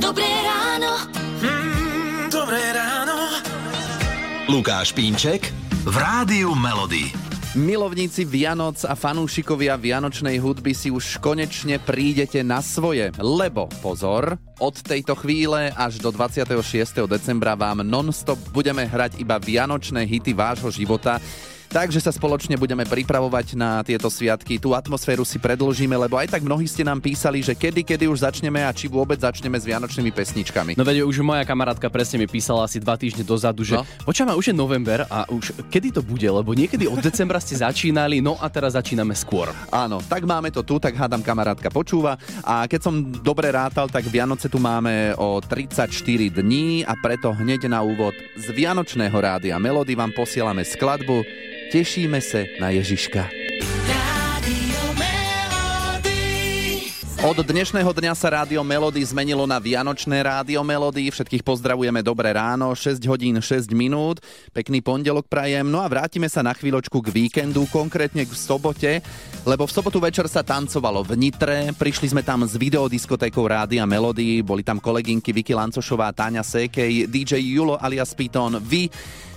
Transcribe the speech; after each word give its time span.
Dobré 0.00 0.24
ráno. 0.24 1.12
Mm, 1.44 2.32
dobré 2.32 2.72
ráno. 2.72 3.36
Lukáš 4.48 4.96
Pínček 4.96 5.52
v 5.84 5.92
Rádiu 5.92 6.56
Melody. 6.56 7.12
Milovníci 7.52 8.24
Vianoc 8.24 8.80
a 8.88 8.96
fanúšikovia 8.96 9.76
vianočnej 9.76 10.40
hudby 10.40 10.72
si 10.72 10.88
už 10.88 11.20
konečne 11.20 11.76
prídete 11.76 12.40
na 12.40 12.64
svoje, 12.64 13.12
lebo 13.20 13.68
pozor, 13.84 14.40
od 14.56 14.80
tejto 14.80 15.12
chvíle 15.20 15.68
až 15.76 16.00
do 16.00 16.08
26. 16.08 17.04
decembra 17.04 17.52
vám 17.52 17.84
non-stop 17.84 18.40
budeme 18.56 18.88
hrať 18.88 19.20
iba 19.20 19.36
vianočné 19.36 20.08
hity 20.08 20.32
vášho 20.32 20.72
života. 20.72 21.20
Takže 21.70 22.02
sa 22.02 22.10
spoločne 22.10 22.58
budeme 22.58 22.82
pripravovať 22.82 23.54
na 23.54 23.78
tieto 23.86 24.10
sviatky. 24.10 24.58
Tú 24.58 24.74
atmosféru 24.74 25.22
si 25.22 25.38
predložíme, 25.38 25.94
lebo 25.94 26.18
aj 26.18 26.34
tak 26.34 26.42
mnohí 26.42 26.66
ste 26.66 26.82
nám 26.82 26.98
písali, 26.98 27.46
že 27.46 27.54
kedy, 27.54 27.86
kedy 27.86 28.10
už 28.10 28.26
začneme 28.26 28.58
a 28.66 28.74
či 28.74 28.90
vôbec 28.90 29.22
začneme 29.22 29.54
s 29.54 29.70
vianočnými 29.70 30.10
pesničkami. 30.10 30.74
No 30.74 30.82
veď 30.82 31.06
už 31.06 31.22
moja 31.22 31.46
kamarátka 31.46 31.86
presne 31.86 32.18
mi 32.18 32.26
písala 32.26 32.66
asi 32.66 32.82
dva 32.82 32.98
týždne 32.98 33.22
dozadu, 33.22 33.62
že 33.62 33.78
No. 33.78 33.86
počáva, 34.02 34.34
už 34.34 34.50
je 34.50 34.54
november 34.58 35.06
a 35.06 35.30
už 35.30 35.54
kedy 35.70 35.94
to 35.94 36.02
bude, 36.02 36.26
lebo 36.26 36.50
niekedy 36.58 36.90
od 36.90 36.98
decembra 37.06 37.38
ste 37.38 37.62
začínali, 37.62 38.18
no 38.18 38.34
a 38.42 38.50
teraz 38.50 38.74
začíname 38.74 39.14
skôr. 39.14 39.54
Áno, 39.70 40.02
tak 40.02 40.26
máme 40.26 40.50
to 40.50 40.66
tu, 40.66 40.82
tak 40.82 40.98
hádam 40.98 41.22
kamarátka 41.22 41.70
počúva. 41.70 42.18
A 42.42 42.66
keď 42.66 42.80
som 42.82 42.98
dobre 42.98 43.46
rátal, 43.54 43.86
tak 43.86 44.10
Vianoce 44.10 44.50
tu 44.50 44.58
máme 44.58 45.14
o 45.14 45.38
34 45.38 45.86
dní 46.34 46.82
a 46.82 46.98
preto 46.98 47.30
hneď 47.30 47.70
na 47.70 47.78
úvod 47.86 48.18
z 48.34 48.50
Vianočného 48.50 49.14
rádia 49.14 49.54
Melody 49.62 49.94
vám 49.94 50.10
posielame 50.10 50.66
skladbu 50.66 51.22
Tešíme 51.70 52.18
sa 52.18 52.42
na 52.58 52.74
Ježiška. 52.74 53.30
Od 57.22 57.36
dnešného 57.46 57.92
dňa 57.94 58.10
sa 58.18 58.42
Rádio 58.42 58.58
Melody 58.66 58.98
zmenilo 59.06 59.46
na 59.46 59.62
Vianočné 59.62 60.18
Rádio 60.18 60.66
Melody. 60.66 61.14
Všetkých 61.14 61.46
pozdravujeme 61.46 62.02
dobré 62.02 62.34
ráno, 62.34 62.74
6 62.74 62.98
hodín 63.06 63.38
6 63.38 63.70
minút. 63.70 64.18
Pekný 64.50 64.82
pondelok 64.82 65.30
prajem. 65.30 65.70
No 65.70 65.78
a 65.78 65.86
vrátime 65.86 66.26
sa 66.26 66.42
na 66.42 66.50
chvíľočku 66.50 66.98
k 66.98 67.14
víkendu, 67.14 67.70
konkrétne 67.70 68.26
k 68.26 68.32
sobote, 68.34 68.98
lebo 69.46 69.62
v 69.62 69.70
sobotu 69.70 70.02
večer 70.02 70.26
sa 70.26 70.42
tancovalo 70.42 71.06
v 71.06 71.22
Nitre. 71.22 71.70
Prišli 71.70 72.10
sme 72.10 72.26
tam 72.26 72.42
s 72.42 72.58
videodiskotékou 72.58 73.46
Rádia 73.46 73.86
Melody, 73.86 74.42
boli 74.42 74.66
tam 74.66 74.82
kolegynky 74.82 75.30
Vicky 75.30 75.54
Lancošová, 75.54 76.10
Táňa 76.10 76.42
Sekej, 76.42 77.06
DJ 77.06 77.38
Julo 77.38 77.78
alias 77.78 78.10
Piton, 78.10 78.58
vy 78.58 78.90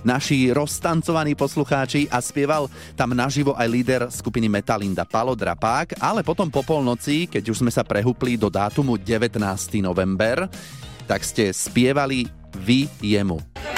naši 0.05 0.51
roztancovaní 0.53 1.33
poslucháči 1.33 2.05
a 2.11 2.21
spieval 2.21 2.69
tam 2.93 3.11
naživo 3.17 3.57
aj 3.57 3.67
líder 3.67 4.01
skupiny 4.11 4.47
Metalinda 4.51 5.07
Palo 5.07 5.33
Drapák, 5.33 5.97
ale 5.97 6.21
potom 6.21 6.47
po 6.47 6.61
polnoci, 6.61 7.25
keď 7.25 7.49
už 7.49 7.65
sme 7.65 7.71
sa 7.71 7.81
prehúpli 7.81 8.37
do 8.37 8.51
dátumu 8.51 8.99
19. 8.99 9.39
november, 9.81 10.45
tak 11.09 11.25
ste 11.25 11.51
spievali 11.51 12.29
vy 12.53 12.85
jemu. 13.01 13.72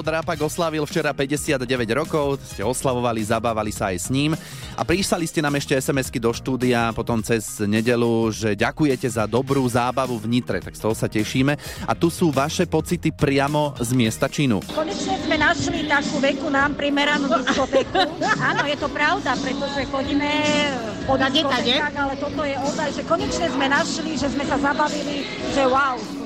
Pálo 0.00 0.16
Drápak 0.16 0.40
oslavil 0.40 0.80
včera 0.88 1.12
59 1.12 1.60
rokov, 1.92 2.40
ste 2.40 2.64
oslavovali, 2.64 3.20
zabávali 3.20 3.68
sa 3.68 3.92
aj 3.92 3.98
s 4.00 4.08
ním 4.08 4.32
a 4.72 4.80
písali 4.80 5.28
ste 5.28 5.44
nám 5.44 5.60
ešte 5.60 5.76
SMS-ky 5.76 6.16
do 6.16 6.32
štúdia 6.32 6.88
potom 6.96 7.20
cez 7.20 7.60
nedelu, 7.60 8.32
že 8.32 8.56
ďakujete 8.56 9.04
za 9.04 9.28
dobrú 9.28 9.60
zábavu 9.68 10.16
v 10.16 10.40
Nitre, 10.40 10.64
tak 10.64 10.72
z 10.72 10.88
toho 10.88 10.96
sa 10.96 11.04
tešíme. 11.04 11.52
A 11.84 11.92
tu 11.92 12.08
sú 12.08 12.32
vaše 12.32 12.64
pocity 12.64 13.12
priamo 13.12 13.76
z 13.76 13.92
miesta 13.92 14.24
činu. 14.24 14.64
Konečne 14.72 15.20
sme 15.20 15.36
našli 15.36 15.84
takú 15.84 16.16
veku 16.16 16.48
nám 16.48 16.80
primeranú 16.80 17.28
diskotéku. 17.36 18.00
Áno, 18.40 18.64
je 18.64 18.80
to 18.80 18.88
pravda, 18.88 19.36
pretože 19.36 19.84
chodíme 19.84 20.32
po 21.04 21.20
diskotékach, 21.20 21.92
ale 21.92 22.16
toto 22.16 22.40
je 22.48 22.56
ozaj, 22.56 22.88
že 22.96 23.02
konečne 23.04 23.52
sme 23.52 23.68
našli, 23.68 24.16
že 24.16 24.32
sme 24.32 24.48
sa 24.48 24.56
zabavili, 24.56 25.28
že 25.52 25.60
wow. 25.68 26.19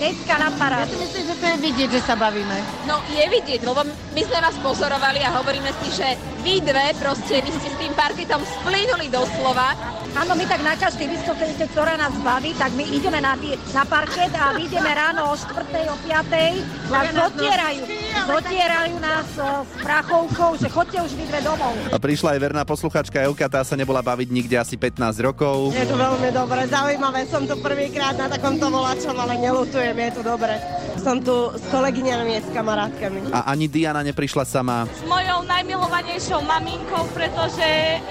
Dneska 0.00 0.40
na 0.40 0.48
parádu. 0.56 0.96
Myslím, 0.96 1.28
že 1.28 1.36
to 1.36 1.44
je 1.44 1.56
vidieť, 1.60 1.88
že 1.92 2.00
sa 2.00 2.16
bavíme. 2.16 2.56
No 2.88 3.04
je 3.12 3.20
vidieť, 3.20 3.60
lebo 3.60 3.84
my 3.84 4.22
sme 4.24 4.38
vás 4.40 4.56
pozorovali 4.64 5.20
a 5.20 5.28
hovoríme 5.36 5.68
si, 5.84 5.92
že 5.92 6.16
vy 6.40 6.64
dve 6.64 6.96
proste, 6.96 7.44
vy 7.44 7.50
ste 7.52 7.68
s 7.68 7.76
tým 7.76 7.92
parketom 7.92 8.40
splynuli 8.40 9.12
doslova. 9.12 9.76
Áno, 10.10 10.34
my 10.34 10.42
tak 10.42 10.60
na 10.66 10.74
každej 10.74 11.06
diskotéke, 11.06 11.70
ktorá 11.70 11.94
nás 11.94 12.10
baví, 12.18 12.50
tak 12.58 12.74
my 12.74 12.82
ideme 12.82 13.22
na, 13.22 13.38
na 13.70 13.84
parket 13.86 14.34
a 14.34 14.58
vyjdeme 14.58 14.90
ráno 14.90 15.30
o 15.30 15.34
4. 15.38 15.54
o 15.86 15.96
5. 16.02 16.90
Nás 16.90 17.06
zotierajú. 17.14 17.82
Zotierajú 18.26 18.94
nás 18.98 19.28
e, 19.38 19.42
s 19.62 19.72
prachovkou, 19.78 20.50
že 20.58 20.66
chodte 20.66 20.98
už 20.98 21.14
vy 21.14 21.24
dve 21.30 21.40
domov. 21.46 21.72
A 21.94 21.98
prišla 22.02 22.34
aj 22.34 22.40
verná 22.42 22.62
posluchačka 22.66 23.22
Elka, 23.22 23.46
tá 23.46 23.62
sa 23.62 23.78
nebola 23.78 24.02
baviť 24.02 24.28
nikde 24.34 24.58
asi 24.58 24.74
15 24.74 25.14
rokov. 25.22 25.70
Je 25.70 25.86
to 25.86 25.94
veľmi 25.94 26.34
dobre, 26.34 26.66
zaujímavé. 26.66 27.30
Som 27.30 27.46
tu 27.46 27.54
prvýkrát 27.62 28.18
na 28.18 28.26
takomto 28.26 28.66
volačom, 28.66 29.14
ale 29.14 29.38
nelutujem, 29.38 29.94
je 29.94 30.10
tu 30.10 30.22
dobre. 30.26 30.58
Som 31.00 31.24
tu 31.24 31.32
s 31.56 31.64
kolegyňami, 31.72 32.44
s 32.44 32.48
kamarátkami. 32.52 33.32
A 33.32 33.48
ani 33.48 33.72
Diana 33.72 34.04
neprišla 34.04 34.44
sama. 34.44 34.84
S 34.84 35.00
mojou 35.08 35.48
najmilovanejšou 35.48 36.44
maminkou, 36.44 37.08
pretože 37.16 37.64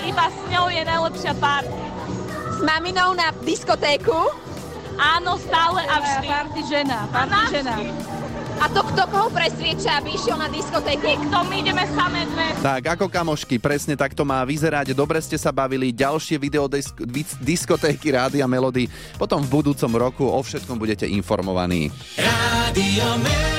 iba 0.10 0.26
s 0.26 0.40
ňou 0.50 0.74
je 0.74 0.82
najlepšia 0.82 1.34
party. 1.38 1.82
S 2.58 2.60
maminou 2.66 3.14
na 3.14 3.30
diskotéku? 3.46 4.34
Áno, 4.98 5.38
stále 5.38 5.86
a 5.86 5.96
vždy. 6.02 6.28
Party 6.28 6.62
žena, 6.66 6.98
party 7.14 7.42
žena. 7.54 7.74
A 8.60 8.68
to 8.68 8.84
kto 8.84 9.04
koho 9.08 9.32
presvieča, 9.32 10.04
aby 10.04 10.20
išiel 10.20 10.36
na 10.36 10.52
diskotéku? 10.52 11.08
Kto 11.32 11.38
my 11.48 11.56
ideme 11.64 11.84
samé 11.96 12.28
dve? 12.28 12.48
Tak, 12.60 12.82
ako 13.00 13.06
kamošky, 13.08 13.56
presne 13.56 13.96
tak 13.96 14.12
to 14.12 14.28
má 14.28 14.44
vyzerať. 14.44 14.92
Dobre 14.92 15.24
ste 15.24 15.40
sa 15.40 15.56
bavili, 15.56 15.96
ďalšie 15.96 16.36
videodiskotéky 16.36 18.12
Rádia 18.12 18.44
Melody. 18.52 18.92
Potom 19.16 19.40
v 19.40 19.50
budúcom 19.50 19.92
roku 19.96 20.28
o 20.28 20.40
všetkom 20.44 20.76
budete 20.76 21.08
informovaní. 21.08 21.88
Rádio 22.20 23.08
Melody. 23.24 23.59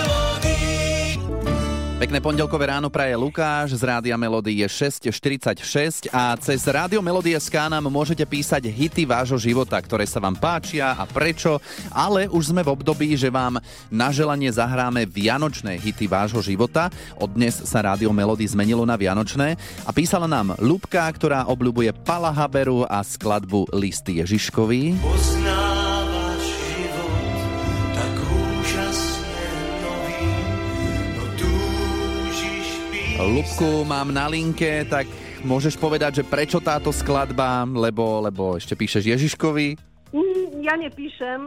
Pekné 2.00 2.16
pondelkové 2.16 2.72
ráno 2.72 2.88
praje 2.88 3.12
Lukáš, 3.12 3.76
z 3.76 3.84
Rádia 3.84 4.16
Melody 4.16 4.64
je 4.64 4.88
6.46 4.88 6.08
a 6.08 6.32
cez 6.40 6.64
Rádio 6.64 7.04
Melody 7.04 7.36
SK 7.36 7.68
nám 7.68 7.92
môžete 7.92 8.24
písať 8.24 8.72
hity 8.72 9.04
vášho 9.04 9.36
života, 9.36 9.76
ktoré 9.76 10.08
sa 10.08 10.16
vám 10.16 10.32
páčia 10.32 10.96
a 10.96 11.04
prečo, 11.04 11.60
ale 11.92 12.24
už 12.24 12.56
sme 12.56 12.64
v 12.64 12.72
období, 12.72 13.12
že 13.20 13.28
vám 13.28 13.60
na 13.92 14.08
želanie 14.08 14.48
zahráme 14.48 15.04
vianočné 15.04 15.76
hity 15.76 16.08
vášho 16.08 16.40
života. 16.40 16.88
Od 17.20 17.36
dnes 17.36 17.68
sa 17.68 17.84
Rádio 17.84 18.16
Melody 18.16 18.48
zmenilo 18.48 18.88
na 18.88 18.96
vianočné 18.96 19.60
a 19.84 19.90
písala 19.92 20.24
nám 20.24 20.56
Lubka, 20.56 21.04
ktorá 21.04 21.52
obľúbuje 21.52 21.92
Pala 22.00 22.32
a 22.32 22.98
skladbu 23.04 23.76
Listy 23.76 24.24
Ježiškovi. 24.24 24.96
Poznávaš 25.04 25.39
Lubku 33.30 33.86
mám 33.86 34.10
na 34.10 34.26
linke, 34.26 34.82
tak 34.90 35.06
môžeš 35.46 35.78
povedať, 35.78 36.18
že 36.18 36.24
prečo 36.26 36.58
táto 36.58 36.90
skladba, 36.90 37.62
lebo, 37.62 38.18
lebo 38.26 38.58
ešte 38.58 38.74
píšeš 38.74 39.06
Ježiškovi. 39.06 39.78
Mm, 40.10 40.66
Ja 40.66 40.74
nepíšem, 40.74 41.46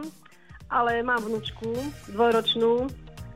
ale 0.72 1.04
mám 1.04 1.20
vnúčku, 1.20 1.76
dvojročnú, 2.08 2.88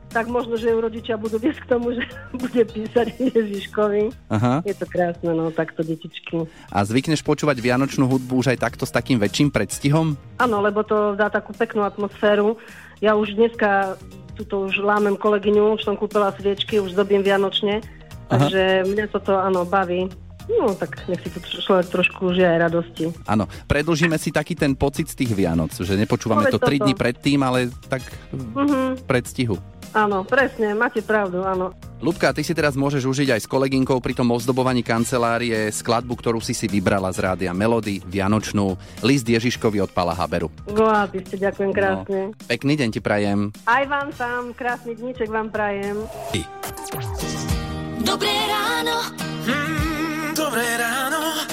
tak 0.09 0.25
možno, 0.33 0.57
že 0.57 0.73
ju 0.73 0.81
rodičia 0.81 1.13
budú 1.21 1.37
viesť 1.37 1.61
k 1.61 1.69
tomu, 1.69 1.93
že 1.93 2.01
bude 2.41 2.65
písať 2.65 3.21
Ježiškovi. 3.21 4.33
Aha. 4.33 4.65
Je 4.65 4.73
to 4.73 4.89
krásne, 4.89 5.29
no, 5.29 5.53
takto 5.53 5.85
detičky. 5.85 6.49
A 6.73 6.81
zvykneš 6.81 7.21
počúvať 7.21 7.61
vianočnú 7.61 8.09
hudbu 8.09 8.41
už 8.41 8.57
aj 8.57 8.65
takto 8.65 8.89
s 8.89 8.91
takým 8.91 9.21
väčším 9.21 9.53
predstihom? 9.53 10.17
Áno, 10.41 10.57
lebo 10.65 10.81
to 10.81 11.13
dá 11.13 11.29
takú 11.29 11.53
peknú 11.53 11.85
atmosféru. 11.85 12.57
Ja 12.97 13.13
už 13.13 13.37
dneska 13.37 13.93
tuto 14.33 14.65
už 14.65 14.81
lámem 14.81 15.19
kolegyňu, 15.19 15.77
už 15.77 15.85
som 15.85 15.93
kúpila 15.99 16.31
sviečky, 16.33 16.79
už 16.81 16.95
zdobím 16.97 17.21
vianočne, 17.21 17.83
takže 18.29 18.61
mňa 18.85 19.05
toto, 19.09 19.33
áno, 19.35 19.65
baví. 19.65 20.05
No, 20.49 20.73
tak 20.73 21.05
nech 21.05 21.21
si 21.21 21.29
tu 21.29 21.61
človek 21.61 21.93
trošku 21.93 22.33
žije 22.33 22.47
aj 22.47 22.59
radosti. 22.59 23.05
Áno, 23.23 23.45
predlžíme 23.65 24.17
si 24.17 24.33
taký 24.33 24.57
ten 24.57 24.73
pocit 24.73 25.05
z 25.05 25.13
tých 25.15 25.37
Vianoc, 25.37 25.69
že 25.71 25.93
nepočúvame 25.93 26.49
Povedz 26.49 26.53
to 26.53 26.59
3 26.59 26.65
toto. 26.71 26.81
dní 26.81 26.93
predtým, 26.95 27.39
ale 27.39 27.59
tak 27.85 28.01
Mhm. 28.33 28.97
v 28.97 29.03
predstihu. 29.05 29.55
Áno, 29.89 30.21
presne, 30.21 30.73
máte 30.73 31.01
pravdu, 31.01 31.41
áno. 31.41 31.73
Ľubka, 31.97 32.29
ty 32.29 32.41
si 32.41 32.53
teraz 32.53 32.73
môžeš 32.73 33.05
užiť 33.05 33.29
aj 33.29 33.41
s 33.41 33.47
kolegynkou 33.47 33.97
pri 33.97 34.13
tom 34.13 34.29
ozdobovaní 34.29 34.81
kancelárie 34.81 35.69
skladbu, 35.69 36.13
ktorú 36.13 36.37
si 36.37 36.53
si 36.53 36.65
vybrala 36.65 37.09
z 37.09 37.25
rádia 37.25 37.49
Melody, 37.51 37.97
Vianočnú, 37.99 38.73
List 39.01 39.25
Ježiškovi 39.25 39.81
od 39.81 39.89
Pala 39.89 40.13
Haberu. 40.13 40.53
Goa, 40.67 41.05
ty 41.05 41.21
ste, 41.21 41.41
ďakujem 41.41 41.71
krásne. 41.73 42.19
Pekný 42.45 42.73
deň 42.75 42.89
ti 42.89 43.01
prajem. 43.01 43.49
Aj 43.65 43.81
vám 43.85 44.13
tam, 44.13 44.53
krásny 44.53 44.93
dníček 44.93 45.25
vám 45.25 45.49
prajem. 45.49 46.05
Dobré 48.09 48.33
ráno. 48.49 49.05
Mm, 49.45 50.33
dobré 50.33 50.65
ráno. 50.81 51.45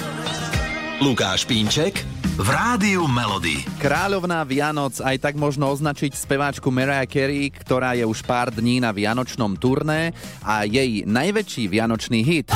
Lukáš 0.97 1.45
Pínček 1.45 2.01
v 2.33 2.47
Rádiu 2.49 3.05
Melody. 3.05 3.61
Kráľovná 3.77 4.41
Vianoc 4.41 4.97
aj 4.97 5.21
tak 5.21 5.37
možno 5.37 5.69
označiť 5.69 6.17
speváčku 6.17 6.73
Mariah 6.73 7.05
Carey, 7.05 7.53
ktorá 7.53 7.93
je 7.93 8.09
už 8.09 8.25
pár 8.25 8.49
dní 8.49 8.81
na 8.81 8.89
vianočnom 8.89 9.53
turné 9.53 10.17
a 10.41 10.65
jej 10.65 11.05
najväčší 11.05 11.69
vianočný 11.69 12.25
hit 12.25 12.49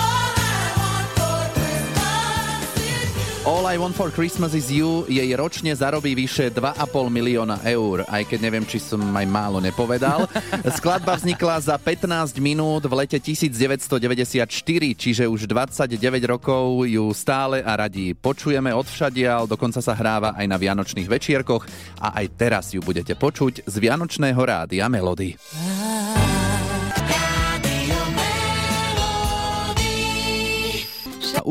All 3.42 3.66
I 3.66 3.74
Want 3.74 3.98
for 3.98 4.14
Christmas 4.14 4.54
is 4.54 4.70
You 4.70 5.02
jej 5.10 5.34
ročne 5.34 5.74
zarobí 5.74 6.14
vyše 6.14 6.54
2,5 6.54 6.78
milióna 7.10 7.58
eur, 7.66 8.06
aj 8.06 8.30
keď 8.30 8.38
neviem, 8.38 8.62
či 8.62 8.78
som 8.78 9.02
aj 9.02 9.26
málo 9.26 9.58
nepovedal. 9.58 10.30
Skladba 10.78 11.18
vznikla 11.18 11.58
za 11.58 11.74
15 11.74 12.38
minút 12.38 12.86
v 12.86 12.94
lete 12.94 13.18
1994, 13.18 14.46
čiže 14.94 15.26
už 15.26 15.50
29 15.50 15.98
rokov 16.30 16.86
ju 16.86 17.10
stále 17.18 17.66
a 17.66 17.74
radi 17.82 18.14
počujeme 18.14 18.78
odvšadiaľ, 18.78 19.50
dokonca 19.50 19.82
sa 19.82 19.98
hráva 19.98 20.38
aj 20.38 20.46
na 20.46 20.62
vianočných 20.62 21.10
večierkoch 21.10 21.66
a 21.98 22.22
aj 22.22 22.26
teraz 22.38 22.78
ju 22.78 22.86
budete 22.86 23.18
počuť 23.18 23.66
z 23.66 23.76
Vianočného 23.82 24.38
rádia 24.38 24.86
Melody. 24.86 25.34
A 25.58 26.01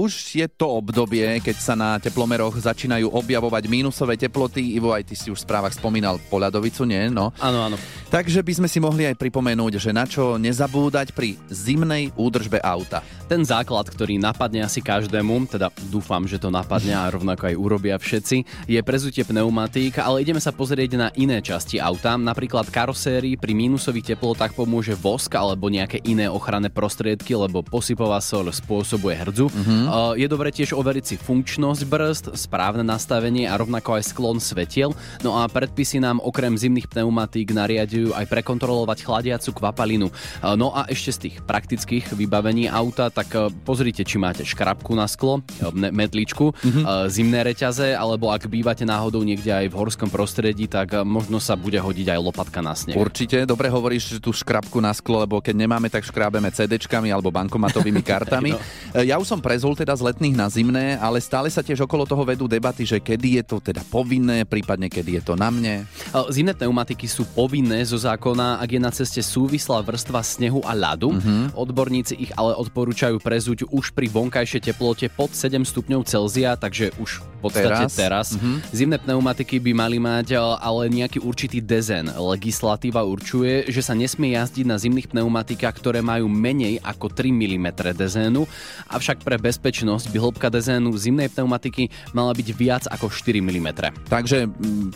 už 0.00 0.40
je 0.40 0.46
to 0.48 0.80
obdobie, 0.80 1.44
keď 1.44 1.56
sa 1.60 1.76
na 1.76 2.00
teplomeroch 2.00 2.56
začínajú 2.56 3.12
objavovať 3.12 3.68
mínusové 3.68 4.16
teploty. 4.16 4.72
Ivo, 4.80 4.96
aj 4.96 5.04
ty 5.04 5.12
si 5.12 5.28
už 5.28 5.44
v 5.44 5.44
správach 5.44 5.76
spomínal 5.76 6.16
Poľadovicu, 6.32 6.88
nie? 6.88 7.12
No. 7.12 7.36
Áno, 7.36 7.68
áno. 7.68 7.76
Takže 8.08 8.40
by 8.40 8.52
sme 8.64 8.68
si 8.72 8.80
mohli 8.80 9.04
aj 9.04 9.20
pripomenúť, 9.20 9.76
že 9.76 9.92
na 9.92 10.08
čo 10.08 10.40
nezabúdať 10.40 11.12
pri 11.12 11.36
zimnej 11.52 12.16
údržbe 12.16 12.58
auta. 12.64 13.04
Ten 13.28 13.44
základ, 13.46 13.86
ktorý 13.86 14.18
napadne 14.18 14.64
asi 14.64 14.80
každému, 14.82 15.46
teda 15.52 15.70
dúfam, 15.92 16.24
že 16.26 16.40
to 16.40 16.50
napadne 16.50 16.96
a 16.96 17.06
rovnako 17.06 17.52
aj 17.52 17.60
urobia 17.60 17.96
všetci, 18.00 18.66
je 18.66 18.80
prezutie 18.82 19.22
pneumatík, 19.22 20.02
ale 20.02 20.24
ideme 20.26 20.42
sa 20.42 20.50
pozrieť 20.50 20.90
na 20.98 21.08
iné 21.14 21.38
časti 21.38 21.78
auta. 21.78 22.18
Napríklad 22.18 22.72
karosérii 22.72 23.38
pri 23.38 23.52
mínusových 23.54 24.16
teplotách 24.16 24.56
pomôže 24.58 24.96
vosk 24.98 25.30
alebo 25.38 25.70
nejaké 25.70 26.02
iné 26.08 26.26
ochranné 26.26 26.72
prostriedky, 26.72 27.38
lebo 27.38 27.62
posypová 27.62 28.18
sol 28.18 28.50
spôsobuje 28.50 29.14
hrdzu. 29.14 29.46
Mm-hmm. 29.46 29.89
Je 30.16 30.26
dobre 30.30 30.54
tiež 30.54 30.76
overiť 30.76 31.04
si 31.04 31.16
funkčnosť 31.18 31.82
brzd, 31.86 32.24
správne 32.38 32.86
nastavenie 32.86 33.50
a 33.50 33.58
rovnako 33.58 33.98
aj 33.98 34.14
sklon 34.14 34.38
svetiel. 34.38 34.94
No 35.20 35.38
a 35.40 35.46
predpisy 35.50 35.98
nám 35.98 36.22
okrem 36.22 36.54
zimných 36.54 36.86
pneumatík 36.86 37.50
nariadujú 37.50 38.14
aj 38.14 38.26
prekontrolovať 38.30 38.98
chladiacu 39.02 39.50
kvapalinu. 39.54 40.08
E, 40.08 40.12
no 40.54 40.72
a 40.72 40.86
ešte 40.86 41.10
z 41.10 41.18
tých 41.26 41.36
praktických 41.44 42.14
vybavení 42.14 42.70
auta, 42.70 43.10
tak 43.10 43.32
e, 43.34 43.50
pozrite, 43.64 44.06
či 44.06 44.16
máte 44.16 44.46
škrabku 44.46 44.94
na 44.94 45.10
sklo, 45.10 45.42
medličku, 45.74 46.52
mm-hmm. 46.54 47.10
zimné 47.10 47.40
reťaze, 47.46 47.94
alebo 47.94 48.30
ak 48.30 48.46
bývate 48.46 48.86
náhodou 48.86 49.22
niekde 49.22 49.50
aj 49.50 49.66
v 49.70 49.78
horskom 49.78 50.10
prostredí, 50.10 50.66
tak 50.70 50.94
možno 51.02 51.42
sa 51.42 51.54
bude 51.58 51.78
hodiť 51.78 52.14
aj 52.14 52.20
lopatka 52.20 52.60
na 52.62 52.74
sneh. 52.74 52.96
Určite, 52.96 53.42
dobre 53.44 53.70
hovoríš, 53.70 54.16
že 54.16 54.18
tú 54.22 54.30
škrabku 54.30 54.78
na 54.78 54.94
sklo, 54.94 55.22
lebo 55.24 55.42
keď 55.42 55.54
nemáme, 55.56 55.88
tak 55.90 56.06
škrábeme 56.06 56.50
CD-čkami 56.52 57.10
alebo 57.10 57.32
bankomatovými 57.32 58.02
kartami. 58.10 58.54
no. 58.54 58.60
Ja 59.00 59.16
už 59.18 59.26
som 59.26 59.40
prezul 59.70 59.86
teda 59.86 59.94
z 59.94 60.02
letných 60.10 60.34
na 60.34 60.50
zimné, 60.50 60.98
ale 60.98 61.22
stále 61.22 61.46
sa 61.46 61.62
tiež 61.62 61.86
okolo 61.86 62.02
toho 62.02 62.26
vedú 62.26 62.50
debaty, 62.50 62.82
že 62.82 62.98
kedy 62.98 63.38
je 63.38 63.42
to 63.46 63.62
teda 63.62 63.86
povinné, 63.86 64.42
prípadne 64.42 64.90
kedy 64.90 65.20
je 65.20 65.22
to 65.22 65.38
na 65.38 65.46
mne. 65.46 65.86
Zimné 66.34 66.58
pneumatiky 66.58 67.06
sú 67.06 67.22
povinné 67.22 67.86
zo 67.86 67.94
zákona, 67.94 68.58
ak 68.58 68.66
je 68.66 68.80
na 68.82 68.90
ceste 68.90 69.22
súvislá 69.22 69.78
vrstva 69.86 70.26
snehu 70.26 70.58
a 70.66 70.74
ľadu. 70.74 71.14
Mm-hmm. 71.14 71.54
Odborníci 71.54 72.18
ich 72.18 72.32
ale 72.34 72.58
odporúčajú 72.58 73.22
prezuť 73.22 73.70
už 73.70 73.94
pri 73.94 74.10
vonkajšej 74.10 74.74
teplote 74.74 75.06
pod 75.06 75.30
7 75.38 75.62
stupňov 75.62 76.02
Celzia, 76.02 76.58
takže 76.58 76.90
už 76.98 77.22
podstate 77.40 77.88
teraz. 77.88 77.96
teraz. 77.96 78.26
Mm-hmm. 78.36 78.56
Zimné 78.70 78.96
pneumatiky 79.00 79.56
by 79.58 79.72
mali 79.72 79.98
mať 79.98 80.36
ale 80.38 80.92
nejaký 80.92 81.24
určitý 81.24 81.64
dezen. 81.64 82.12
Legislatíva 82.12 83.02
určuje, 83.02 83.66
že 83.72 83.80
sa 83.80 83.96
nesmie 83.96 84.36
jazdiť 84.36 84.66
na 84.68 84.76
zimných 84.76 85.08
pneumatikách, 85.10 85.74
ktoré 85.74 86.04
majú 86.04 86.28
menej 86.28 86.78
ako 86.84 87.08
3 87.08 87.32
mm 87.32 87.66
dezénu, 87.96 88.44
avšak 88.92 89.24
pre 89.24 89.40
bezpečnosť 89.40 90.12
by 90.12 90.18
hĺbka 90.20 90.48
dezénu 90.52 90.92
zimnej 90.94 91.32
pneumatiky 91.32 91.88
mala 92.12 92.36
byť 92.36 92.48
viac 92.52 92.84
ako 92.92 93.08
4 93.08 93.40
mm. 93.40 93.68
Takže 94.06 94.50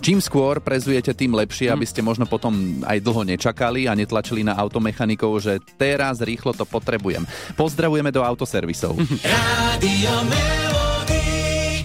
čím 0.04 0.20
skôr 0.20 0.60
prezujete, 0.60 1.14
tým 1.14 1.32
lepšie, 1.32 1.70
mm. 1.70 1.74
aby 1.74 1.86
ste 1.86 2.02
možno 2.04 2.28
potom 2.28 2.82
aj 2.84 2.98
dlho 3.00 3.22
nečakali 3.24 3.86
a 3.88 3.96
netlačili 3.96 4.42
na 4.42 4.52
automechanikov, 4.58 5.40
že 5.40 5.62
teraz 5.78 6.20
rýchlo 6.20 6.52
to 6.52 6.66
potrebujem. 6.66 7.24
Pozdravujeme 7.54 8.10
do 8.10 8.20
autoservisov. 8.20 8.98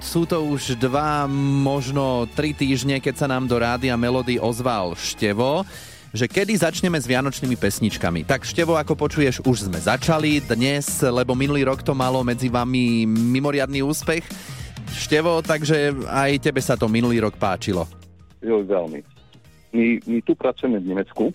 Sú 0.09 0.25
to 0.25 0.41
už 0.41 0.73
dva, 0.81 1.29
možno 1.29 2.25
tri 2.33 2.49
týždne, 2.49 2.97
keď 2.97 3.13
sa 3.13 3.27
nám 3.29 3.45
do 3.45 3.61
Rádia 3.61 3.93
Melody 3.93 4.41
ozval 4.41 4.97
Števo 4.97 5.61
že 6.09 6.25
kedy 6.25 6.57
začneme 6.57 6.97
s 6.97 7.05
vianočnými 7.05 7.53
pesničkami. 7.53 8.25
Tak 8.25 8.41
Števo, 8.41 8.73
ako 8.81 8.97
počuješ, 8.97 9.45
už 9.45 9.69
sme 9.69 9.77
začali 9.77 10.41
dnes, 10.41 11.05
lebo 11.05 11.37
minulý 11.37 11.61
rok 11.69 11.85
to 11.85 11.93
malo 11.93 12.25
medzi 12.25 12.49
vami 12.49 13.05
mimoriadný 13.05 13.85
úspech. 13.85 14.25
Števo, 14.89 15.45
takže 15.45 15.93
aj 16.09 16.41
tebe 16.41 16.57
sa 16.65 16.73
to 16.73 16.89
minulý 16.89 17.21
rok 17.21 17.37
páčilo. 17.37 17.85
Jo, 18.41 18.65
veľmi. 18.65 19.05
My, 19.69 20.01
my 20.09 20.17
tu 20.25 20.33
pracujeme 20.33 20.81
v 20.81 20.89
Nemecku 20.89 21.29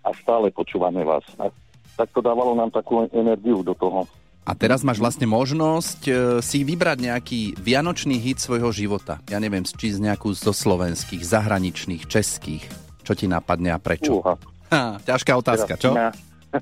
a 0.00 0.16
stále 0.16 0.48
počúvame 0.48 1.04
vás. 1.04 1.28
A 1.36 1.52
tak 2.00 2.08
to 2.16 2.24
dávalo 2.24 2.56
nám 2.56 2.72
takú 2.72 3.04
energiu 3.12 3.60
do 3.60 3.76
toho. 3.76 4.08
A 4.42 4.58
teraz 4.58 4.82
máš 4.82 4.98
vlastne 4.98 5.22
možnosť 5.30 6.00
e, 6.06 6.12
si 6.42 6.66
vybrať 6.66 6.98
nejaký 6.98 7.40
vianočný 7.62 8.18
hit 8.18 8.42
svojho 8.42 8.74
života. 8.74 9.22
Ja 9.30 9.38
neviem, 9.38 9.62
či 9.62 9.94
z 9.94 10.02
nejakú 10.02 10.34
zo 10.34 10.50
slovenských, 10.50 11.22
zahraničných, 11.22 12.10
českých. 12.10 12.66
Čo 13.06 13.14
ti 13.14 13.30
napadne 13.30 13.70
a 13.70 13.78
prečo? 13.78 14.18
Uha. 14.18 14.34
Ha, 14.74 14.98
ťažká 15.06 15.32
otázka, 15.38 15.78
teraz 15.78 15.82
čo? 15.82 15.90
Na... 15.94 16.10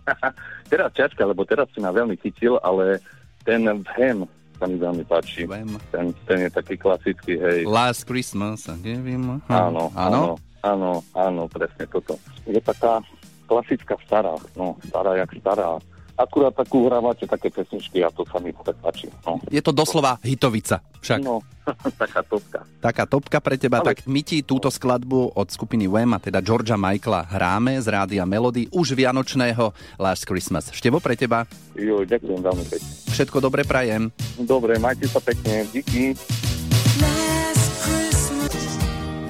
teraz 0.72 0.92
ťažká, 0.92 1.24
lebo 1.24 1.48
teraz 1.48 1.72
si 1.72 1.80
ma 1.80 1.88
veľmi 1.88 2.20
chytil, 2.20 2.60
ale 2.60 3.00
ten 3.48 3.64
Vhem 3.96 4.28
sa 4.60 4.68
mi 4.68 4.76
veľmi 4.76 5.04
páči. 5.08 5.48
Ten, 5.88 6.12
ten 6.28 6.38
je 6.44 6.50
taký 6.52 6.76
klasický, 6.76 7.40
hej. 7.40 7.64
Last 7.64 8.04
Christmas, 8.04 8.68
neviem. 8.84 9.40
Áno, 9.48 9.88
áno. 9.96 10.36
Áno, 10.60 11.00
áno, 11.16 11.48
presne 11.48 11.88
toto. 11.88 12.20
Je 12.44 12.60
taká 12.60 13.00
klasická 13.48 13.96
stará, 14.04 14.36
no, 14.52 14.76
stará 14.84 15.16
jak 15.16 15.32
stará. 15.40 15.80
Akurát 16.20 16.52
tak 16.52 16.68
uhrávate 16.68 17.24
také 17.24 17.48
pesničky 17.48 18.04
a 18.04 18.12
to 18.12 18.28
sa 18.28 18.36
mi 18.36 18.52
tak 18.52 18.76
páči. 18.84 19.08
No. 19.24 19.40
Je 19.48 19.64
to 19.64 19.72
doslova 19.72 20.20
hitovica 20.20 20.84
však. 21.00 21.24
No, 21.24 21.40
taká 22.02 22.20
topka. 22.20 22.60
Taká 22.84 23.04
topka 23.08 23.38
pre 23.40 23.56
teba, 23.56 23.80
Ale... 23.80 23.96
tak 23.96 24.04
my 24.04 24.20
ti 24.20 24.44
túto 24.44 24.68
skladbu 24.68 25.32
od 25.32 25.48
skupiny 25.48 25.88
Wham 25.88 26.12
a 26.12 26.20
teda 26.20 26.44
Georgia 26.44 26.76
Michaela 26.76 27.24
hráme 27.24 27.80
z 27.80 27.88
rádia 27.88 28.28
Melody 28.28 28.68
už 28.68 28.92
vianočného 28.92 29.72
Last 29.96 30.28
Christmas. 30.28 30.68
Števo 30.76 31.00
pre 31.00 31.16
teba. 31.16 31.48
Jo, 31.72 32.04
ďakujem 32.04 32.40
veľmi 32.44 32.64
pekne. 32.68 32.90
Všetko 33.16 33.40
dobre 33.40 33.64
prajem. 33.64 34.12
Dobre, 34.44 34.76
majte 34.76 35.08
sa 35.08 35.24
pekne. 35.24 35.64
Díky. 35.72 36.12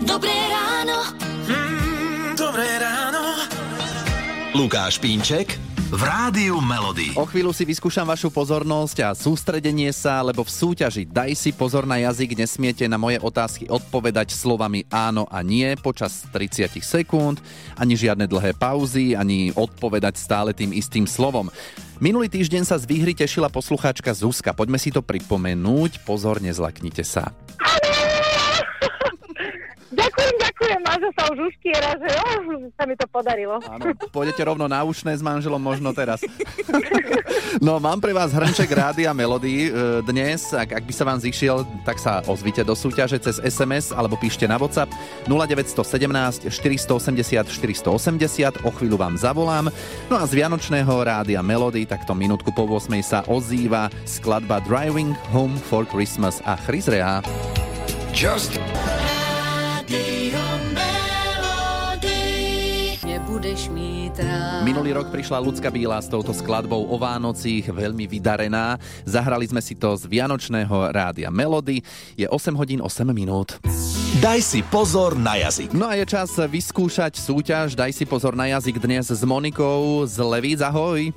Dobré 0.02 0.34
ráno. 0.50 0.98
Mm, 1.46 2.34
dobré 2.34 2.66
ráno. 2.82 3.22
Lukáš 4.58 4.98
Pínček 4.98 5.69
v 5.90 6.02
Rádiu 6.06 6.62
Melody. 6.62 7.18
O 7.18 7.26
chvíľu 7.26 7.50
si 7.50 7.66
vyskúšam 7.66 8.06
vašu 8.06 8.30
pozornosť 8.30 8.96
a 9.02 9.08
sústredenie 9.10 9.90
sa, 9.90 10.22
lebo 10.22 10.46
v 10.46 10.54
súťaži 10.54 11.02
Daj 11.02 11.34
si 11.34 11.50
pozor 11.50 11.82
na 11.82 11.98
jazyk 11.98 12.38
nesmiete 12.38 12.86
na 12.86 12.94
moje 12.94 13.18
otázky 13.18 13.66
odpovedať 13.66 14.30
slovami 14.30 14.86
áno 14.86 15.26
a 15.26 15.42
nie 15.42 15.66
počas 15.82 16.22
30 16.30 16.78
sekúnd, 16.78 17.42
ani 17.74 17.98
žiadne 17.98 18.30
dlhé 18.30 18.54
pauzy, 18.54 19.18
ani 19.18 19.50
odpovedať 19.50 20.14
stále 20.14 20.54
tým 20.54 20.70
istým 20.70 21.10
slovom. 21.10 21.50
Minulý 21.98 22.30
týždeň 22.30 22.70
sa 22.70 22.78
z 22.78 22.86
výhry 22.86 23.10
tešila 23.10 23.50
poslucháčka 23.50 24.14
Zuzka. 24.14 24.54
Poďme 24.54 24.78
si 24.78 24.94
to 24.94 25.02
pripomenúť. 25.02 26.06
Pozor, 26.06 26.38
nezlaknite 26.38 27.02
sa. 27.02 27.34
Ďakujem, 30.60 30.84
mážo 30.84 31.08
sa 31.16 31.24
už 31.32 31.38
uškiera, 31.48 31.96
že 31.96 32.08
jo, 32.12 32.24
sa 32.76 32.84
mi 32.84 32.92
to 32.92 33.08
podarilo. 33.08 33.56
Áno, 33.64 33.96
pôjdete 34.12 34.44
rovno 34.44 34.68
na 34.68 34.84
ušné 34.84 35.16
s 35.16 35.24
manželom 35.24 35.56
možno 35.56 35.88
teraz. 35.96 36.20
no, 37.64 37.80
mám 37.80 37.96
pre 37.96 38.12
vás 38.12 38.28
hrnček 38.28 38.68
rádia 38.68 39.08
Melody 39.16 39.72
e, 39.72 40.04
dnes, 40.04 40.52
ak, 40.52 40.76
ak 40.76 40.84
by 40.84 40.92
sa 40.92 41.08
vám 41.08 41.16
zišiel, 41.16 41.64
tak 41.88 41.96
sa 41.96 42.20
ozvite 42.28 42.60
do 42.60 42.76
súťaže 42.76 43.16
cez 43.24 43.40
SMS 43.40 43.88
alebo 43.88 44.20
píšte 44.20 44.44
na 44.44 44.60
WhatsApp 44.60 44.92
0917 45.32 46.52
480 46.52 47.48
480, 47.56 48.60
o 48.60 48.70
chvíľu 48.76 49.00
vám 49.00 49.16
zavolám. 49.16 49.72
No 50.12 50.20
a 50.20 50.28
z 50.28 50.44
Vianočného 50.44 50.92
rádia 50.92 51.40
Melody, 51.40 51.88
takto 51.88 52.12
minútku 52.12 52.52
po 52.52 52.68
8 52.68 53.00
sa 53.00 53.24
ozýva 53.32 53.88
skladba 54.04 54.60
Driving 54.68 55.16
Home 55.32 55.56
for 55.56 55.88
Christmas 55.88 56.44
a 56.44 56.60
Chris 56.60 56.84
Rea. 56.84 57.24
Just 58.12 58.60
rád. 64.18 64.66
Minulý 64.66 64.96
rok 64.96 65.12
prišla 65.12 65.38
Lucka 65.38 65.70
Bílá 65.70 66.02
s 66.02 66.10
touto 66.10 66.34
skladbou 66.34 66.88
o 66.90 66.96
Vánocích, 66.98 67.70
veľmi 67.70 68.08
vydarená. 68.10 68.80
Zahrali 69.06 69.46
sme 69.46 69.62
si 69.62 69.78
to 69.78 69.94
z 69.94 70.08
Vianočného 70.08 70.90
rádia 70.90 71.30
Melody. 71.30 71.84
Je 72.18 72.26
8 72.26 72.56
hodín 72.58 72.80
8 72.82 73.06
minút. 73.14 73.60
Daj 74.18 74.40
si 74.42 74.60
pozor 74.66 75.14
na 75.14 75.38
jazyk. 75.38 75.70
No 75.70 75.86
a 75.86 75.94
je 75.94 76.08
čas 76.08 76.34
vyskúšať 76.34 77.14
súťaž. 77.14 77.78
Daj 77.78 77.94
si 77.94 78.04
pozor 78.08 78.34
na 78.34 78.50
jazyk 78.50 78.82
dnes 78.82 79.06
s 79.06 79.22
Monikou 79.22 80.02
z 80.08 80.18
Levíc. 80.18 80.58
Ahoj. 80.64 81.14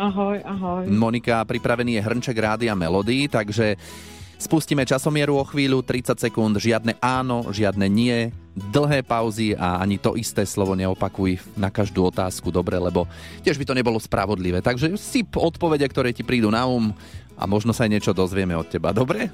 Ahoj, 0.00 0.40
ahoj. 0.46 0.88
Monika, 0.88 1.44
pripravený 1.44 2.00
je 2.00 2.06
hrnček 2.06 2.36
rádia 2.40 2.72
Melody, 2.72 3.28
takže 3.28 3.76
spustíme 4.40 4.88
časomieru 4.88 5.36
o 5.36 5.44
chvíľu, 5.44 5.84
30 5.84 6.16
sekúnd, 6.16 6.56
žiadne 6.56 6.96
áno, 7.04 7.44
žiadne 7.52 7.84
nie, 7.84 8.32
dlhé 8.54 9.06
pauzy 9.06 9.54
a 9.54 9.78
ani 9.78 9.96
to 9.96 10.18
isté 10.18 10.42
slovo 10.42 10.74
neopakuj 10.74 11.38
na 11.54 11.70
každú 11.70 12.10
otázku, 12.10 12.50
dobre, 12.50 12.76
lebo 12.76 13.06
tiež 13.46 13.56
by 13.56 13.64
to 13.64 13.78
nebolo 13.78 13.98
spravodlivé. 14.02 14.58
Takže 14.58 14.98
si 14.98 15.22
odpovede, 15.22 15.86
ktoré 15.86 16.10
ti 16.10 16.26
prídu 16.26 16.50
na 16.50 16.66
um 16.66 16.90
a 17.38 17.46
možno 17.46 17.72
sa 17.72 17.86
aj 17.86 17.90
niečo 17.94 18.12
dozvieme 18.12 18.52
od 18.52 18.68
teba, 18.68 18.92
dobre? 18.92 19.30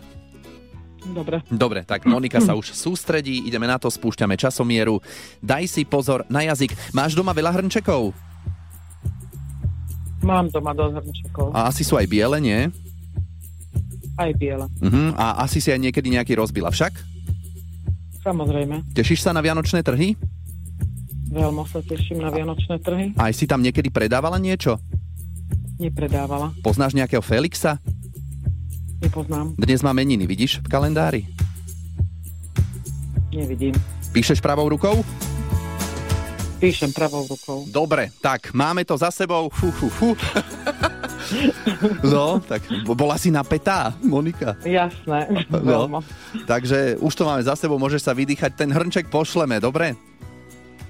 Dobre. 1.06 1.38
Dobre, 1.46 1.80
tak 1.86 2.02
Monika 2.02 2.42
sa 2.42 2.58
už 2.58 2.74
sústredí, 2.74 3.46
ideme 3.46 3.70
na 3.70 3.78
to, 3.78 3.86
spúšťame 3.86 4.34
časomieru. 4.34 4.98
Daj 5.38 5.64
si 5.70 5.82
pozor 5.86 6.26
na 6.26 6.42
jazyk. 6.42 6.74
Máš 6.90 7.14
doma 7.14 7.30
veľa 7.30 7.54
hrnčekov? 7.54 8.10
Mám 10.26 10.50
doma 10.50 10.74
dosť 10.74 10.94
hrnčekov. 10.98 11.54
A 11.54 11.70
asi 11.70 11.86
sú 11.86 11.94
aj 11.94 12.10
biele, 12.10 12.42
nie? 12.42 12.60
Aj 14.18 14.32
biele. 14.34 14.66
Uh-huh. 14.82 15.14
A 15.14 15.46
asi 15.46 15.62
si 15.62 15.70
aj 15.70 15.78
niekedy 15.78 16.10
nejaký 16.10 16.34
rozbila 16.34 16.74
však? 16.74 17.15
Samozrejme. 18.26 18.82
Tešíš 18.90 19.22
sa 19.22 19.30
na 19.30 19.38
vianočné 19.38 19.86
trhy? 19.86 20.18
Veľmi 21.30 21.62
sa 21.70 21.78
teším 21.78 22.26
na 22.26 22.34
vianočné 22.34 22.82
trhy. 22.82 23.14
Aj 23.14 23.30
si 23.30 23.46
tam 23.46 23.62
niekedy 23.62 23.86
predávala 23.86 24.42
niečo? 24.42 24.82
Nepredávala. 25.78 26.50
Poznáš 26.58 26.98
nejakého 26.98 27.22
Felixa? 27.22 27.78
Nepoznám. 28.98 29.54
Dnes 29.54 29.78
má 29.78 29.94
meniny, 29.94 30.26
vidíš 30.26 30.58
v 30.58 30.66
kalendári? 30.66 31.22
Nevidím. 33.30 33.78
Píšeš 34.10 34.42
pravou 34.42 34.66
rukou? 34.74 35.06
Píšem 36.58 36.90
pravou 36.90 37.30
rukou. 37.30 37.62
Dobre, 37.70 38.10
tak 38.18 38.50
máme 38.50 38.82
to 38.82 38.98
za 38.98 39.14
sebou. 39.14 39.46
Fú, 39.54 39.70
fú, 39.70 39.86
fú. 39.86 40.08
No, 42.14 42.40
tak 42.40 42.62
bola 42.86 43.18
si 43.18 43.28
napätá, 43.28 43.92
Monika. 44.00 44.56
Jasné. 44.62 45.46
No, 45.50 46.00
takže 46.46 46.96
už 47.02 47.12
to 47.12 47.26
máme 47.26 47.42
za 47.42 47.58
sebou, 47.58 47.76
môžeš 47.76 48.06
sa 48.06 48.12
vydýchať. 48.16 48.54
Ten 48.56 48.70
hrnček 48.72 49.10
pošleme, 49.10 49.60
dobre? 49.60 49.98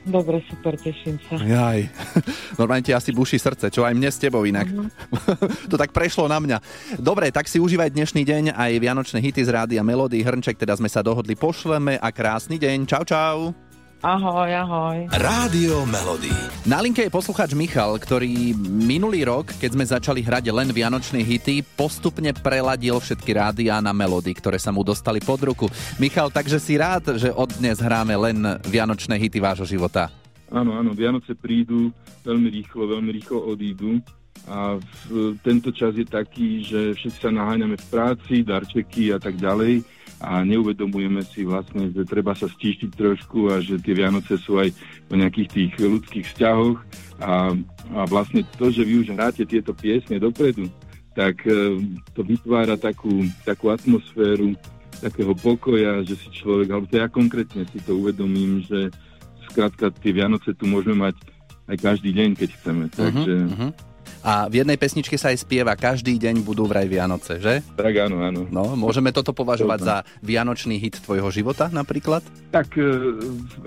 Dobre, 0.06 0.38
super, 0.46 0.78
teším 0.78 1.18
sa. 1.26 1.34
Jaj, 1.34 1.90
normálne 2.62 2.86
ti 2.86 2.94
asi 2.94 3.10
buší 3.10 3.42
srdce, 3.42 3.74
čo 3.74 3.82
aj 3.82 3.90
mne 3.90 4.06
s 4.06 4.22
tebou 4.22 4.46
inak. 4.46 4.70
Mhm. 4.70 4.86
to 5.70 5.74
tak 5.74 5.90
prešlo 5.90 6.30
na 6.30 6.38
mňa. 6.38 6.62
Dobre, 7.02 7.34
tak 7.34 7.50
si 7.50 7.58
užívaj 7.58 7.90
dnešný 7.90 8.22
deň 8.22 8.44
aj 8.54 8.72
Vianočné 8.78 9.18
hity 9.18 9.42
z 9.42 9.50
rádia 9.50 9.82
Melody. 9.82 10.22
Hrnček 10.22 10.54
teda 10.62 10.78
sme 10.78 10.86
sa 10.86 11.02
dohodli, 11.02 11.34
pošleme 11.34 11.98
a 11.98 12.08
krásny 12.14 12.54
deň. 12.62 12.86
Čau, 12.86 13.02
čau. 13.02 13.65
Ahoj, 14.04 14.52
ahoj. 14.52 15.08
Rádio 15.08 15.88
Melody. 15.88 16.28
Na 16.68 16.84
linke 16.84 17.00
je 17.00 17.08
poslucháč 17.08 17.56
Michal, 17.56 17.96
ktorý 17.96 18.52
minulý 18.60 19.24
rok, 19.24 19.56
keď 19.56 19.70
sme 19.72 19.84
začali 19.88 20.20
hrať 20.20 20.52
len 20.52 20.68
Vianočné 20.68 21.24
hity, 21.24 21.64
postupne 21.64 22.28
preladil 22.36 23.00
všetky 23.00 23.32
rádia 23.32 23.80
na 23.80 23.96
Melody, 23.96 24.36
ktoré 24.36 24.60
sa 24.60 24.68
mu 24.68 24.84
dostali 24.84 25.16
pod 25.24 25.40
ruku. 25.40 25.72
Michal, 25.96 26.28
takže 26.28 26.60
si 26.60 26.76
rád, 26.76 27.16
že 27.16 27.32
od 27.32 27.48
dnes 27.56 27.80
hráme 27.80 28.12
len 28.20 28.60
Vianočné 28.68 29.16
hity 29.16 29.40
vášho 29.40 29.64
života. 29.64 30.12
Áno, 30.52 30.76
áno, 30.76 30.92
Vianoce 30.92 31.32
prídu 31.32 31.88
veľmi 32.20 32.52
rýchlo, 32.52 33.00
veľmi 33.00 33.10
rýchlo 33.16 33.48
odídu 33.48 33.96
a 34.44 34.76
v, 35.08 35.40
tento 35.40 35.72
čas 35.72 35.96
je 35.96 36.04
taký, 36.04 36.60
že 36.60 36.92
všetci 36.92 37.18
sa 37.24 37.32
naháňame 37.32 37.80
v 37.80 37.86
práci, 37.88 38.44
darčeky 38.44 39.16
a 39.16 39.18
tak 39.18 39.40
ďalej 39.40 39.95
a 40.20 40.40
neuvedomujeme 40.42 41.20
si 41.28 41.44
vlastne, 41.44 41.92
že 41.92 42.08
treba 42.08 42.32
sa 42.32 42.48
stíštiť 42.48 42.90
trošku 42.96 43.52
a 43.52 43.60
že 43.60 43.76
tie 43.76 43.92
Vianoce 43.92 44.40
sú 44.40 44.56
aj 44.56 44.72
o 45.12 45.14
nejakých 45.14 45.48
tých 45.52 45.72
ľudských 45.76 46.26
vzťahoch 46.32 46.78
a, 47.20 47.52
a 47.92 48.00
vlastne 48.08 48.40
to, 48.56 48.72
že 48.72 48.82
vy 48.84 49.04
už 49.04 49.12
hráte 49.12 49.44
tieto 49.44 49.76
piesne 49.76 50.16
dopredu, 50.16 50.72
tak 51.12 51.44
e, 51.44 51.80
to 52.16 52.20
vytvára 52.24 52.80
takú, 52.80 53.28
takú 53.44 53.68
atmosféru 53.68 54.56
takého 54.96 55.36
pokoja, 55.36 56.00
že 56.08 56.16
si 56.16 56.28
človek, 56.32 56.72
alebo 56.72 56.88
to 56.88 56.96
ja 56.96 57.08
konkrétne 57.12 57.68
si 57.68 57.78
to 57.84 58.00
uvedomím, 58.00 58.64
že 58.64 58.88
skrátka 59.52 59.92
tie 59.92 60.16
Vianoce 60.16 60.56
tu 60.56 60.64
môžeme 60.64 61.08
mať 61.08 61.16
aj 61.68 61.76
každý 61.76 62.16
deň, 62.16 62.30
keď 62.36 62.48
chceme. 62.56 62.84
Takže 62.88 63.34
Uh-huh. 63.52 63.72
A 64.26 64.50
v 64.50 64.62
jednej 64.62 64.74
pesničke 64.74 65.14
sa 65.14 65.30
aj 65.30 65.46
spieva 65.46 65.78
Každý 65.78 66.18
deň 66.18 66.42
budú 66.42 66.66
vraj 66.66 66.90
Vianoce, 66.90 67.38
že? 67.38 67.62
tak 67.78 67.94
áno, 67.94 68.22
áno. 68.26 68.42
No, 68.50 68.74
môžeme 68.74 69.14
toto 69.14 69.30
považovať 69.30 69.80
za 69.82 69.96
vianočný 70.24 70.82
hit 70.82 70.98
tvojho 70.98 71.30
života 71.30 71.70
napríklad? 71.70 72.26
Tak 72.50 72.74
e, 72.74 72.90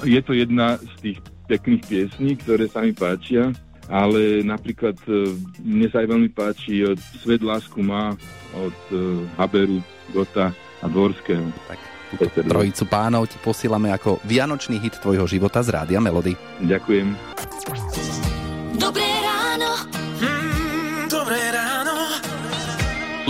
je 0.04 0.20
to 0.20 0.36
jedna 0.36 0.76
z 0.80 0.94
tých 1.00 1.18
pekných 1.48 1.84
piesní, 1.88 2.36
ktoré 2.38 2.68
sa 2.68 2.84
mi 2.84 2.92
páčia, 2.92 3.56
ale 3.88 4.46
napríklad 4.46 5.00
e, 5.08 5.34
mne 5.64 5.88
sa 5.90 6.04
aj 6.04 6.08
veľmi 6.12 6.30
páči 6.36 6.86
od 6.86 7.00
Svet 7.24 7.42
lásku 7.42 7.80
má, 7.82 8.14
od 8.54 8.78
e, 8.92 9.26
Haberu, 9.40 9.82
Gota 10.12 10.54
a 10.84 10.86
Dvorského. 10.86 11.48
Tak 11.72 11.80
túto 12.18 12.42
trojicu 12.42 12.84
pánov 12.90 13.30
ti 13.30 13.38
posílame 13.42 13.94
ako 13.94 14.18
vianočný 14.26 14.82
hit 14.82 14.98
tvojho 14.98 15.30
života 15.30 15.62
z 15.62 15.74
Rádia 15.74 16.02
Melody. 16.02 16.34
Ďakujem. 16.66 18.09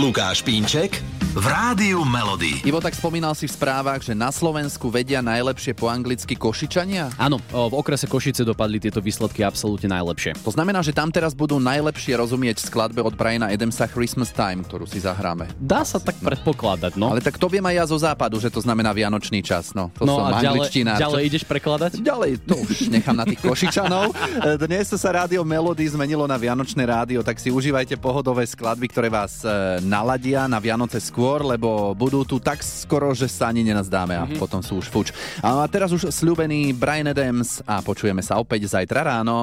Lukáš 0.00 0.40
Pínček 0.42 1.09
v 1.30 1.46
Rádiu 1.46 2.02
Melody. 2.02 2.58
Ivo, 2.66 2.82
tak 2.82 2.90
spomínal 2.90 3.38
si 3.38 3.46
v 3.46 3.54
správach, 3.54 4.02
že 4.02 4.18
na 4.18 4.34
Slovensku 4.34 4.90
vedia 4.90 5.22
najlepšie 5.22 5.78
po 5.78 5.86
anglicky 5.86 6.34
Košičania? 6.34 7.14
Áno, 7.14 7.38
v 7.54 7.70
okrese 7.70 8.10
Košice 8.10 8.42
dopadli 8.42 8.82
tieto 8.82 8.98
výsledky 8.98 9.46
absolútne 9.46 9.94
najlepšie. 9.94 10.34
To 10.42 10.50
znamená, 10.50 10.82
že 10.82 10.90
tam 10.90 11.06
teraz 11.14 11.30
budú 11.30 11.62
najlepšie 11.62 12.18
rozumieť 12.18 12.66
skladbe 12.66 12.98
od 12.98 13.14
Briana 13.14 13.46
Adamsa 13.46 13.86
Christmas 13.86 14.34
Time, 14.34 14.66
ktorú 14.66 14.90
si 14.90 14.98
zahráme. 14.98 15.46
Dá 15.62 15.86
sa 15.86 16.02
tak 16.02 16.18
predpokladať, 16.18 16.98
no. 16.98 17.14
Ale 17.14 17.22
tak 17.22 17.38
to 17.38 17.46
viem 17.46 17.62
aj 17.62 17.74
ja 17.78 17.84
zo 17.86 17.98
západu, 18.02 18.42
že 18.42 18.50
to 18.50 18.58
znamená 18.58 18.90
vianočný 18.90 19.38
čas. 19.38 19.70
No, 19.70 19.94
to 19.94 20.02
no 20.02 20.18
som 20.18 20.34
a 20.34 20.42
ďalej, 20.42 20.66
ďalej 20.98 21.22
ideš 21.30 21.46
prekladať? 21.46 22.02
Ďalej, 22.02 22.42
to 22.42 22.58
už 22.58 22.90
nechám 22.90 23.14
na 23.14 23.22
tých 23.22 23.38
Košičanov. 23.38 24.18
Dnes 24.66 24.90
sa 24.90 25.10
rádio 25.14 25.46
Melody 25.46 25.86
zmenilo 25.86 26.26
na 26.26 26.34
Vianočné 26.34 26.82
rádio, 26.82 27.22
tak 27.22 27.38
si 27.38 27.54
užívajte 27.54 27.94
pohodové 28.02 28.42
skladby, 28.50 28.90
ktoré 28.90 29.06
vás 29.06 29.46
e, 29.46 29.78
naladia 29.86 30.50
na 30.50 30.58
Vianoce 30.58 30.98
skôr, 30.98 31.19
lebo 31.22 31.94
budú 31.94 32.24
tu 32.24 32.36
tak 32.36 32.60
skoro, 32.60 33.12
že 33.12 33.26
sa 33.26 33.48
ani 33.48 33.62
nenazdáme 33.62 34.14
a 34.14 34.24
Mhm. 34.26 34.36
potom 34.36 34.60
sú 34.60 34.78
už 34.78 34.88
fuč. 34.88 35.08
A 35.40 35.62
teraz 35.66 35.90
už 35.90 36.10
sľúbený 36.10 36.74
Brian 36.74 37.06
Adams 37.06 37.62
a 37.62 37.78
počujeme 37.80 38.20
sa 38.20 38.36
opäť 38.36 38.66
zajtra 38.66 39.00
ráno. 39.06 39.38